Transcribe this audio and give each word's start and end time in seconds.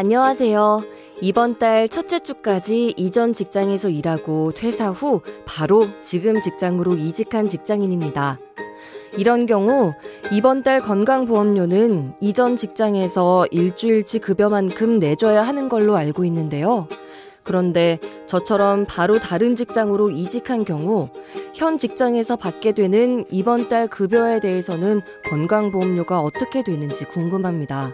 안녕하세요. 0.00 0.82
이번 1.20 1.58
달 1.58 1.86
첫째 1.86 2.20
주까지 2.20 2.94
이전 2.96 3.34
직장에서 3.34 3.90
일하고 3.90 4.50
퇴사 4.52 4.88
후 4.88 5.20
바로 5.44 5.88
지금 6.00 6.40
직장으로 6.40 6.94
이직한 6.94 7.48
직장인입니다. 7.48 8.38
이런 9.18 9.44
경우 9.44 9.92
이번 10.32 10.62
달 10.62 10.80
건강보험료는 10.80 12.14
이전 12.18 12.56
직장에서 12.56 13.44
일주일치 13.50 14.20
급여만큼 14.20 15.00
내줘야 15.00 15.42
하는 15.42 15.68
걸로 15.68 15.96
알고 15.96 16.24
있는데요. 16.24 16.88
그런데 17.42 17.98
저처럼 18.24 18.86
바로 18.88 19.18
다른 19.18 19.54
직장으로 19.54 20.12
이직한 20.12 20.64
경우 20.64 21.10
현 21.54 21.76
직장에서 21.76 22.36
받게 22.36 22.72
되는 22.72 23.26
이번 23.30 23.68
달 23.68 23.86
급여에 23.86 24.40
대해서는 24.40 25.02
건강보험료가 25.28 26.20
어떻게 26.20 26.62
되는지 26.64 27.04
궁금합니다. 27.04 27.92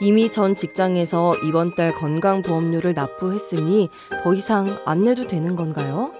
이미 0.00 0.30
전 0.30 0.54
직장에서 0.54 1.36
이번 1.44 1.74
달 1.74 1.94
건강보험료를 1.94 2.94
납부했으니 2.94 3.90
더 4.22 4.34
이상 4.34 4.78
안 4.86 5.02
내도 5.02 5.26
되는 5.26 5.56
건가요? 5.56 6.12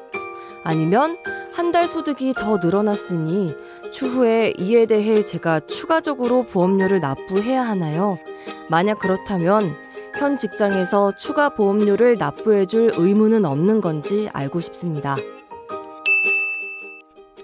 아니면 0.63 1.17
한 1.53 1.73
달 1.73 1.87
소득이 1.87 2.35
더 2.35 2.57
늘어났으니 2.57 3.55
추후에 3.93 4.55
이에 4.59 4.87
대해 4.87 5.23
제가 5.23 5.61
추가적으로 5.61 6.43
보험료를 6.45 7.01
납부해야 7.01 7.63
하나요? 7.63 8.19
만약 8.69 8.99
그렇다면 8.99 9.77
현 10.19 10.37
직장에서 10.37 11.13
추가 11.17 11.51
보험료를 11.51 12.17
납부해줄 12.19 12.95
의무는 12.97 13.45
없는 13.45 13.81
건지 13.81 14.29
알고 14.33 14.61
싶습니다. 14.61 15.17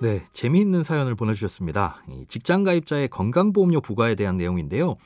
네, 0.01 0.25
재미있는 0.33 0.83
사연을 0.83 1.15
보내주셨습니다. 1.15 2.03
직장 2.29 2.65
가입자의 2.65 3.09
건강보험료 3.09 3.81
부과에 3.81 4.15
대한 4.15 4.37
내용인데요. 4.37 4.97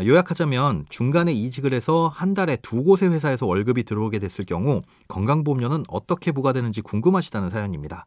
요약하자면 0.00 0.86
중간에 0.88 1.32
이직을 1.32 1.74
해서 1.74 2.08
한 2.08 2.34
달에 2.34 2.56
두 2.56 2.84
곳의 2.84 3.10
회사에서 3.10 3.46
월급이 3.46 3.82
들어오게 3.82 4.18
됐을 4.18 4.44
경우 4.44 4.82
건강보험료는 5.08 5.84
어떻게 5.88 6.30
부과되는지 6.30 6.82
궁금하시다는 6.82 7.50
사연입니다. 7.50 8.06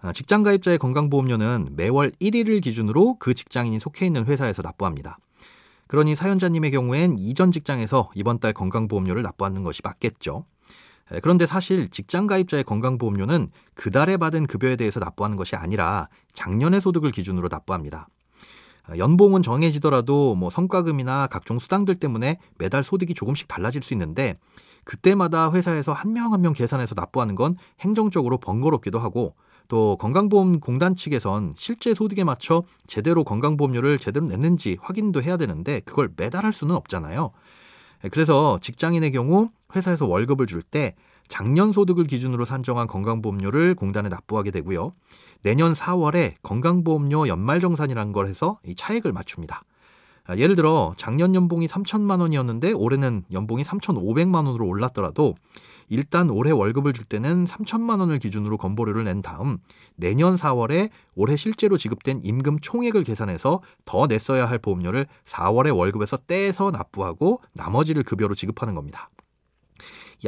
아, 0.00 0.12
직장 0.12 0.42
가입자의 0.42 0.78
건강보험료는 0.78 1.70
매월 1.76 2.10
1일을 2.20 2.62
기준으로 2.62 3.16
그 3.18 3.34
직장인이 3.34 3.80
속해 3.80 4.06
있는 4.06 4.26
회사에서 4.26 4.62
납부합니다. 4.62 5.18
그러니 5.86 6.16
사연자님의 6.16 6.70
경우엔 6.70 7.18
이전 7.18 7.52
직장에서 7.52 8.10
이번 8.14 8.38
달 8.38 8.52
건강보험료를 8.52 9.22
납부하는 9.22 9.62
것이 9.62 9.80
맞겠죠. 9.84 10.46
그런데 11.22 11.46
사실 11.46 11.90
직장 11.90 12.26
가입자의 12.26 12.64
건강보험료는 12.64 13.50
그 13.74 13.90
달에 13.90 14.16
받은 14.16 14.46
급여에 14.46 14.76
대해서 14.76 15.00
납부하는 15.00 15.36
것이 15.36 15.54
아니라 15.54 16.08
작년의 16.32 16.80
소득을 16.80 17.10
기준으로 17.10 17.48
납부합니다. 17.50 18.08
아, 18.86 18.96
연봉은 18.98 19.42
정해지더라도 19.42 20.34
뭐 20.34 20.50
성과금이나 20.50 21.28
각종 21.28 21.58
수당들 21.58 21.94
때문에 21.96 22.38
매달 22.58 22.84
소득이 22.84 23.14
조금씩 23.14 23.48
달라질 23.48 23.82
수 23.82 23.94
있는데 23.94 24.36
그때마다 24.84 25.50
회사에서 25.52 25.92
한 25.92 26.12
명 26.12 26.32
한 26.32 26.42
명 26.42 26.52
계산해서 26.52 26.94
납부하는 26.94 27.34
건 27.34 27.56
행정적으로 27.80 28.38
번거롭기도 28.38 28.98
하고 28.98 29.34
또 29.68 29.96
건강보험공단 29.98 30.94
측에선 30.94 31.54
실제 31.56 31.94
소득에 31.94 32.22
맞춰 32.24 32.62
제대로 32.86 33.24
건강보험료를 33.24 33.98
제대로 33.98 34.26
냈는지 34.26 34.76
확인도 34.82 35.22
해야 35.22 35.38
되는데 35.38 35.80
그걸 35.80 36.10
매달 36.16 36.44
할 36.44 36.52
수는 36.52 36.74
없잖아요. 36.74 37.30
그래서 38.10 38.58
직장인의 38.60 39.12
경우 39.12 39.48
회사에서 39.74 40.06
월급을 40.06 40.46
줄 40.46 40.62
때 40.62 40.94
작년 41.28 41.72
소득을 41.72 42.04
기준으로 42.06 42.44
산정한 42.44 42.86
건강보험료를 42.86 43.74
공단에 43.74 44.10
납부하게 44.10 44.50
되고요. 44.50 44.92
내년 45.44 45.74
4월에 45.74 46.34
건강보험료 46.42 47.28
연말정산이라는 47.28 48.12
걸 48.12 48.26
해서 48.26 48.58
이 48.64 48.74
차액을 48.74 49.12
맞춥니다. 49.12 49.62
아, 50.26 50.36
예를 50.38 50.56
들어 50.56 50.94
작년 50.96 51.34
연봉이 51.34 51.68
3천만 51.68 52.20
원이었는데 52.20 52.72
올해는 52.72 53.24
연봉이 53.30 53.62
3,500만 53.62 54.46
원으로 54.46 54.66
올랐더라도 54.66 55.34
일단 55.90 56.30
올해 56.30 56.50
월급을 56.50 56.94
줄 56.94 57.04
때는 57.04 57.44
3천만 57.44 58.00
원을 58.00 58.18
기준으로 58.18 58.56
건보료를 58.56 59.04
낸 59.04 59.20
다음 59.20 59.58
내년 59.96 60.34
4월에 60.34 60.88
올해 61.14 61.36
실제로 61.36 61.76
지급된 61.76 62.20
임금 62.22 62.60
총액을 62.60 63.04
계산해서 63.04 63.60
더 63.84 64.06
냈어야 64.06 64.48
할 64.48 64.58
보험료를 64.58 65.06
4월에 65.26 65.76
월급에서 65.76 66.16
떼서 66.26 66.70
납부하고 66.70 67.42
나머지를 67.54 68.02
급여로 68.02 68.34
지급하는 68.34 68.74
겁니다. 68.74 69.10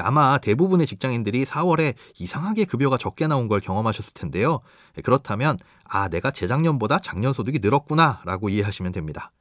아마 0.00 0.38
대부분의 0.38 0.86
직장인들이 0.86 1.44
4월에 1.44 1.94
이상하게 2.18 2.64
급여가 2.64 2.96
적게 2.96 3.26
나온 3.26 3.48
걸 3.48 3.60
경험하셨을 3.60 4.14
텐데요. 4.14 4.60
그렇다면 5.02 5.56
아 5.84 6.08
내가 6.08 6.30
재작년보다 6.30 6.98
작년 7.00 7.32
소득이 7.32 7.58
늘었구나라고 7.60 8.48
이해하시면 8.48 8.92
됩니다. 8.92 9.32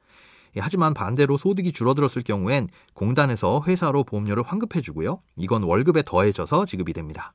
하지만 0.58 0.94
반대로 0.94 1.36
소득이 1.36 1.72
줄어들었을 1.72 2.22
경우엔 2.24 2.68
공단에서 2.94 3.62
회사로 3.66 4.04
보험료를 4.04 4.42
환급해 4.42 4.80
주고요. 4.80 5.20
이건 5.36 5.62
월급에 5.62 6.02
더해져서 6.02 6.64
지급이 6.64 6.92
됩니다. 6.92 7.34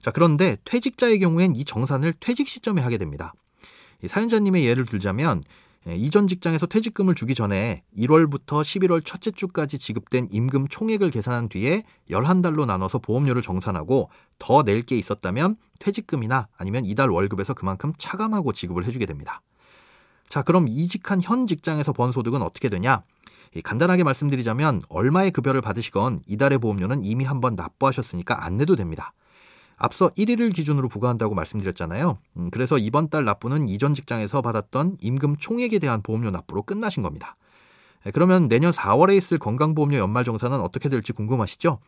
자, 0.00 0.10
그런데 0.10 0.56
퇴직자의 0.64 1.18
경우엔 1.18 1.56
이 1.56 1.64
정산을 1.64 2.14
퇴직 2.20 2.48
시점에 2.48 2.82
하게 2.82 2.98
됩니다. 2.98 3.34
사연자님의 4.06 4.64
예를 4.64 4.84
들자면 4.84 5.42
예, 5.42 5.50
이전 5.94 6.26
직장에서 6.26 6.66
퇴직금을 6.66 7.14
주기 7.14 7.34
전에 7.36 7.84
1월부터 7.96 8.62
11월 8.62 9.04
첫째 9.04 9.30
주까지 9.30 9.78
지급된 9.78 10.28
임금 10.32 10.66
총액을 10.66 11.10
계산한 11.12 11.48
뒤에 11.48 11.84
11달로 12.10 12.66
나눠서 12.66 12.98
보험료를 12.98 13.40
정산하고 13.40 14.10
더 14.38 14.62
낼 14.64 14.82
게 14.82 14.96
있었다면 14.96 15.56
퇴직금이나 15.78 16.48
아니면 16.56 16.84
이달 16.84 17.08
월급에서 17.10 17.54
그만큼 17.54 17.92
차감하고 17.98 18.52
지급을 18.52 18.84
해주게 18.84 19.06
됩니다. 19.06 19.42
자, 20.28 20.42
그럼 20.42 20.66
이직한 20.66 21.20
현 21.22 21.46
직장에서 21.46 21.92
번 21.92 22.10
소득은 22.10 22.42
어떻게 22.42 22.68
되냐? 22.68 23.02
간단하게 23.62 24.02
말씀드리자면 24.02 24.80
얼마의 24.88 25.30
급여를 25.30 25.60
받으시건 25.60 26.22
이달의 26.26 26.58
보험료는 26.58 27.04
이미 27.04 27.24
한번 27.24 27.54
납부하셨으니까 27.54 28.44
안 28.44 28.56
내도 28.56 28.74
됩니다. 28.74 29.12
앞서 29.76 30.08
1일을 30.10 30.54
기준으로 30.54 30.88
부과한다고 30.88 31.34
말씀드렸잖아요. 31.34 32.18
음, 32.38 32.50
그래서 32.50 32.78
이번 32.78 33.08
달 33.08 33.24
납부는 33.24 33.68
이전 33.68 33.94
직장에서 33.94 34.40
받았던 34.42 34.98
임금 35.00 35.36
총액에 35.36 35.78
대한 35.78 36.02
보험료 36.02 36.30
납부로 36.30 36.62
끝나신 36.62 37.02
겁니다. 37.02 37.36
그러면 38.14 38.48
내년 38.48 38.72
4월에 38.72 39.16
있을 39.16 39.38
건강보험료 39.38 39.98
연말정산은 39.98 40.60
어떻게 40.60 40.88
될지 40.88 41.12
궁금하시죠? 41.12 41.78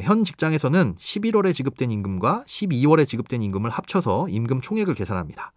현 0.00 0.24
직장에서는 0.24 0.96
11월에 0.96 1.54
지급된 1.54 1.90
임금과 1.90 2.44
12월에 2.46 3.06
지급된 3.06 3.42
임금을 3.42 3.70
합쳐서 3.70 4.28
임금 4.28 4.60
총액을 4.60 4.94
계산합니다. 4.94 5.52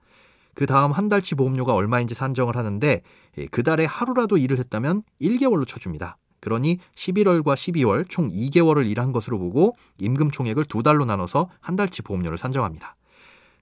그 0.54 0.66
다음 0.66 0.92
한 0.92 1.10
달치 1.10 1.36
보험료가 1.36 1.74
얼마인지 1.74 2.14
산정을 2.14 2.58
하는데 2.58 3.02
그 3.50 3.64
달에 3.64 3.86
하루라도 3.86 4.38
일을 4.38 4.60
했다면 4.60 5.04
1개월로 5.22 5.66
쳐줍니다. 5.66 6.18
그러니 6.40 6.80
11월과 6.96 7.56
12월 7.56 8.08
총 8.10 8.30
2개월을 8.30 8.90
일한 8.90 9.12
것으로 9.12 9.38
보고 9.38 9.76
임금 9.98 10.32
총액을 10.32 10.66
두 10.66 10.84
달로 10.84 11.06
나눠서 11.06 11.50
한 11.60 11.76
달치 11.76 12.02
보험료를 12.02 12.38
산정합니다. 12.38 12.96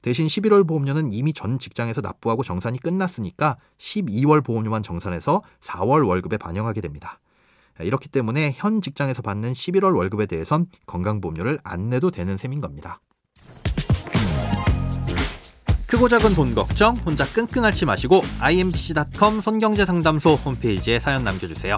대신 0.02 0.28
11월 0.28 0.68
보험료는 0.68 1.12
이미 1.12 1.34
전 1.34 1.60
직장에서 1.60 2.02
납부하고 2.02 2.44
정산이 2.44 2.80
끝났으니까 2.80 3.58
12월 3.78 4.44
보험료만 4.44 4.84
정산해서 4.84 5.42
4월 5.62 6.08
월급에 6.08 6.38
반영하게 6.38 6.82
됩니다. 6.82 7.20
이렇기 7.80 8.10
때문에 8.10 8.54
현 8.56 8.82
직장에서 8.82 9.22
받는 9.22 9.54
11월 9.54 9.96
월급에 9.96 10.26
대해선 10.26 10.68
건강보험료를 10.86 11.60
안 11.64 11.90
내도 11.90 12.12
되는 12.12 12.38
셈인 12.38 12.62
겁니다. 12.62 13.02
크고 15.88 16.10
작은 16.10 16.36
돈 16.36 16.54
걱정 16.54 16.94
혼자 17.06 17.26
끙끙 17.26 17.64
앓지 17.64 17.86
마시고 17.86 18.22
imbc.com 18.40 19.42
손경제상담소 19.42 20.36
홈페이지에 20.36 21.00
사연 21.00 21.24
남겨주세요. 21.24 21.78